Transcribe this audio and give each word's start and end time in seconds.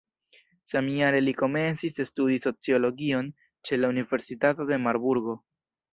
Samjare 0.71 1.19
li 1.25 1.33
komencis 1.41 2.01
studi 2.11 2.39
sociologion 2.47 3.29
ĉe 3.69 3.79
la 3.83 3.93
universitato 3.97 4.71
de 4.71 4.85
Marburgo. 4.87 5.41